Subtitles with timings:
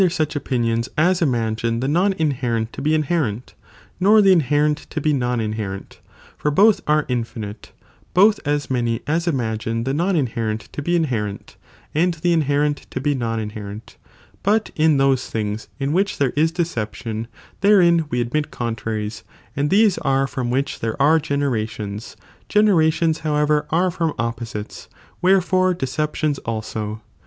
[0.09, 3.53] such opinions as imagine the non inherent to be inherent,
[3.99, 6.01] nor the inherent to be non inherent,
[6.39, 7.69] (for both are infinite,^
[8.15, 11.55] both as many as imagine the non inherent to be inherent,
[11.93, 13.97] and the inherent to be non inherent);
[14.41, 17.27] bat in those things in which there is deception,
[17.59, 19.23] (therein we admit contraries,)
[19.55, 22.17] and these are from which there are generations;
[22.49, 24.89] generations however are from opposites,
[25.21, 27.03] wherefore deceptions also.